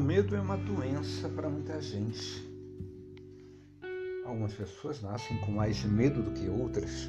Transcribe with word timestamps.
medo 0.00 0.34
é 0.34 0.40
uma 0.40 0.56
doença 0.56 1.28
para 1.28 1.48
muita 1.48 1.80
gente. 1.80 2.42
Algumas 4.24 4.52
pessoas 4.52 5.00
nascem 5.00 5.38
com 5.38 5.52
mais 5.52 5.84
medo 5.84 6.22
do 6.22 6.32
que 6.32 6.48
outras, 6.48 7.08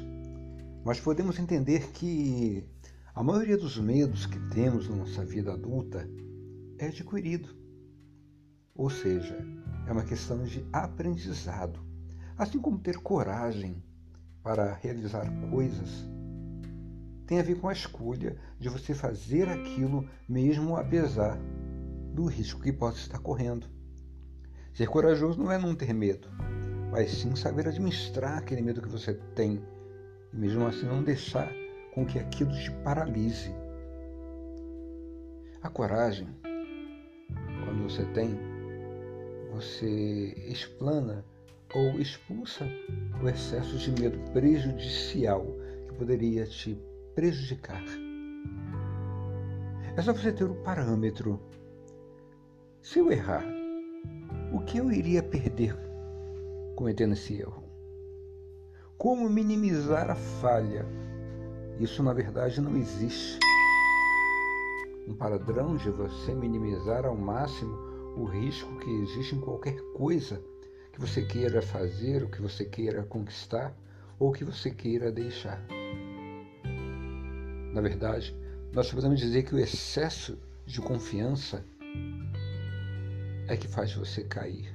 mas 0.84 1.00
podemos 1.00 1.38
entender 1.38 1.90
que 1.92 2.64
a 3.14 3.22
maioria 3.22 3.56
dos 3.56 3.76
medos 3.76 4.26
que 4.26 4.38
temos 4.50 4.88
na 4.88 4.96
nossa 4.96 5.24
vida 5.24 5.52
adulta 5.52 6.08
é 6.78 6.86
adquirido. 6.86 7.48
Ou 8.74 8.88
seja, 8.88 9.36
é 9.86 9.92
uma 9.92 10.04
questão 10.04 10.44
de 10.44 10.64
aprendizado. 10.72 11.80
Assim 12.38 12.60
como 12.60 12.78
ter 12.78 12.98
coragem 12.98 13.82
para 14.42 14.74
realizar 14.74 15.26
coisas 15.50 16.06
tem 17.26 17.40
a 17.40 17.42
ver 17.42 17.58
com 17.58 17.68
a 17.68 17.72
escolha 17.72 18.36
de 18.60 18.68
você 18.68 18.94
fazer 18.94 19.48
aquilo 19.48 20.08
mesmo 20.28 20.76
apesar 20.76 21.36
do 22.16 22.24
risco 22.24 22.62
que 22.62 22.72
possa 22.72 22.98
estar 22.98 23.18
correndo. 23.18 23.66
Ser 24.72 24.88
corajoso 24.88 25.38
não 25.38 25.52
é 25.52 25.58
não 25.58 25.74
ter 25.74 25.92
medo, 25.92 26.28
mas 26.90 27.10
sim 27.10 27.36
saber 27.36 27.68
administrar 27.68 28.38
aquele 28.38 28.62
medo 28.62 28.80
que 28.80 28.88
você 28.88 29.12
tem 29.34 29.62
e 30.32 30.36
mesmo 30.36 30.66
assim 30.66 30.86
não 30.86 31.02
deixar 31.02 31.52
com 31.94 32.06
que 32.06 32.18
aquilo 32.18 32.50
te 32.52 32.70
paralise. 32.82 33.54
A 35.62 35.68
coragem, 35.68 36.28
quando 37.64 37.82
você 37.82 38.04
tem, 38.06 38.38
você 39.52 40.34
explana 40.48 41.22
ou 41.74 42.00
expulsa 42.00 42.66
o 43.22 43.28
excesso 43.28 43.76
de 43.76 43.90
medo 44.00 44.18
prejudicial 44.32 45.44
que 45.86 45.94
poderia 45.98 46.46
te 46.46 46.80
prejudicar. 47.14 47.84
É 49.94 50.00
só 50.00 50.14
você 50.14 50.32
ter 50.32 50.44
o 50.44 50.54
parâmetro 50.62 51.40
se 52.86 53.00
eu 53.00 53.10
errar, 53.10 53.44
o 54.52 54.60
que 54.60 54.78
eu 54.78 54.92
iria 54.92 55.20
perder 55.20 55.76
cometendo 56.76 57.14
esse 57.14 57.34
erro? 57.34 57.64
Como 58.96 59.28
minimizar 59.28 60.08
a 60.08 60.14
falha? 60.14 60.86
Isso 61.80 62.00
na 62.00 62.12
verdade 62.12 62.60
não 62.60 62.76
existe. 62.76 63.40
Um 65.08 65.16
padrão 65.16 65.76
de 65.76 65.90
você 65.90 66.32
minimizar 66.32 67.04
ao 67.04 67.16
máximo 67.16 67.76
o 68.16 68.24
risco 68.24 68.78
que 68.78 68.90
existe 69.02 69.34
em 69.34 69.40
qualquer 69.40 69.80
coisa 69.96 70.40
que 70.92 71.00
você 71.00 71.22
queira 71.22 71.60
fazer, 71.60 72.22
o 72.22 72.30
que 72.30 72.40
você 72.40 72.64
queira 72.64 73.02
conquistar 73.02 73.76
ou 74.16 74.30
que 74.30 74.44
você 74.44 74.70
queira 74.70 75.10
deixar. 75.10 75.60
Na 77.74 77.80
verdade, 77.80 78.32
nós 78.72 78.92
podemos 78.92 79.18
dizer 79.18 79.42
que 79.42 79.56
o 79.56 79.58
excesso 79.58 80.38
de 80.64 80.80
confiança 80.80 81.64
é 83.48 83.56
que 83.56 83.68
faz 83.68 83.94
você 83.94 84.24
cair. 84.24 84.74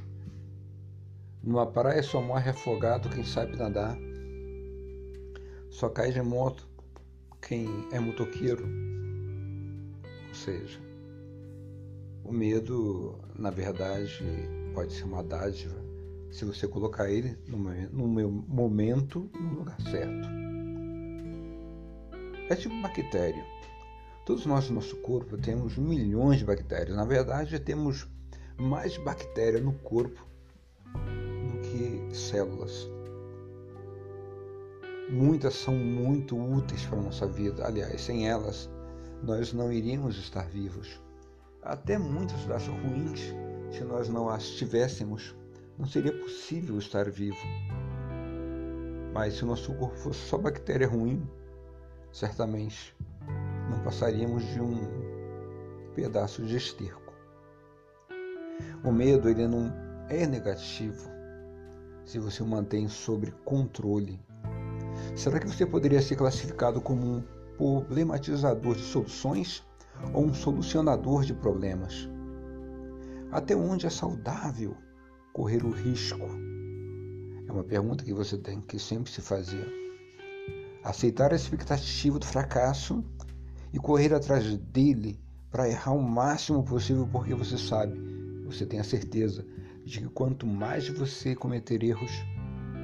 Numa 1.44 1.66
praia 1.66 2.02
só 2.03 2.22
morre 2.22 2.50
afogado 2.52 3.09
quem 3.09 3.23
sabe 3.23 3.58
nadar. 3.58 3.97
Só 5.69 5.89
cai 5.89 6.11
de 6.11 6.22
moto 6.22 6.67
quem 7.41 7.67
é 7.91 8.00
motoqueiro. 8.00 8.67
Ou 10.30 10.36
seja, 10.36 10.80
o 12.23 12.31
medo, 12.31 13.19
na 13.36 13.50
verdade, 13.50 14.23
pode 14.73 14.94
ser 14.94 15.03
uma 15.03 15.23
dádiva 15.23 15.81
se 16.31 16.45
você 16.45 16.67
colocar 16.67 17.09
ele 17.09 17.38
no 17.47 18.08
momento, 18.47 19.30
no 19.33 19.59
lugar 19.59 19.81
certo. 19.81 20.30
É 22.50 22.56
tipo 22.56 22.81
bactéria. 22.81 23.44
Todos 24.25 24.45
nós 24.45 24.69
no 24.69 24.75
nosso 24.75 24.95
corpo 24.97 25.38
temos 25.38 25.78
milhões 25.78 26.40
de 26.40 26.45
bactérias. 26.45 26.95
Na 26.95 27.03
verdade, 27.03 27.59
temos 27.59 28.07
mais 28.61 28.95
bactérias 28.97 29.63
no 29.63 29.73
corpo 29.73 30.23
do 30.94 31.59
que 31.61 32.16
células. 32.16 32.88
Muitas 35.09 35.55
são 35.55 35.73
muito 35.73 36.38
úteis 36.38 36.85
para 36.85 37.00
a 37.00 37.01
nossa 37.01 37.25
vida. 37.25 37.66
Aliás, 37.66 38.00
sem 38.01 38.29
elas, 38.29 38.69
nós 39.23 39.51
não 39.51 39.73
iríamos 39.73 40.17
estar 40.17 40.47
vivos. 40.47 41.01
Até 41.63 41.97
muitas 41.97 42.45
das 42.45 42.67
ruins, 42.67 43.33
se 43.71 43.83
nós 43.83 44.07
não 44.07 44.29
as 44.29 44.51
tivéssemos, 44.51 45.35
não 45.77 45.88
seria 45.88 46.13
possível 46.13 46.77
estar 46.77 47.09
vivo. 47.09 47.45
Mas 49.11 49.33
se 49.33 49.44
o 49.44 49.47
nosso 49.47 49.73
corpo 49.73 49.97
fosse 49.97 50.19
só 50.19 50.38
bactéria 50.38 50.88
ruim, 50.88 51.27
certamente 52.13 52.95
não 53.69 53.83
passaríamos 53.83 54.44
de 54.45 54.61
um 54.61 54.79
pedaço 55.95 56.44
de 56.45 56.55
esterco. 56.55 57.10
O 58.83 58.91
medo 58.91 59.29
ele 59.29 59.47
não 59.47 59.72
é 60.09 60.25
negativo 60.25 61.09
se 62.05 62.19
você 62.19 62.44
o 62.44 62.45
mantém 62.45 62.89
sob 62.89 63.31
controle. 63.45 64.19
Será 65.16 65.39
que 65.39 65.47
você 65.47 65.66
poderia 65.66 66.01
ser 66.01 66.17
classificado 66.17 66.81
como 66.81 67.01
um 67.05 67.23
problematizador 67.57 68.75
de 68.75 68.81
soluções 68.81 69.63
ou 70.13 70.25
um 70.25 70.33
solucionador 70.33 71.23
de 71.23 71.33
problemas? 71.33 72.09
Até 73.31 73.55
onde 73.55 73.85
é 73.85 73.89
saudável 73.89 74.75
correr 75.31 75.63
o 75.63 75.69
risco? 75.69 76.27
É 77.47 77.51
uma 77.51 77.63
pergunta 77.63 78.03
que 78.03 78.13
você 78.13 78.38
tem 78.38 78.59
que 78.59 78.77
sempre 78.77 79.09
se 79.09 79.21
fazer. 79.21 79.66
Aceitar 80.83 81.31
a 81.31 81.35
expectativa 81.35 82.19
do 82.19 82.25
fracasso 82.25 83.03
e 83.71 83.79
correr 83.79 84.13
atrás 84.13 84.57
dele 84.57 85.17
para 85.50 85.69
errar 85.69 85.94
o 85.94 86.01
máximo 86.01 86.61
possível 86.63 87.07
porque 87.09 87.33
você 87.33 87.57
sabe 87.57 88.10
você 88.51 88.66
tem 88.66 88.79
a 88.79 88.84
certeza 88.84 89.45
de 89.85 90.01
que 90.01 90.09
quanto 90.09 90.45
mais 90.45 90.88
você 90.89 91.34
cometer 91.34 91.84
erros, 91.84 92.12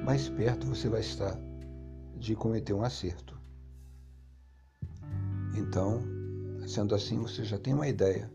mais 0.04 0.28
perto 0.28 0.66
você 0.66 0.88
vai 0.88 1.00
estar 1.00 1.38
de 2.16 2.34
cometer 2.34 2.72
um 2.72 2.82
acerto. 2.82 3.38
Então, 5.54 6.02
sendo 6.66 6.94
assim, 6.94 7.18
você 7.18 7.44
já 7.44 7.58
tem 7.58 7.74
uma 7.74 7.86
ideia 7.86 8.32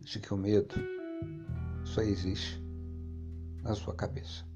de 0.00 0.18
que 0.18 0.32
o 0.32 0.36
medo 0.36 0.74
só 1.84 2.00
existe 2.00 2.62
na 3.62 3.74
sua 3.74 3.94
cabeça. 3.94 4.47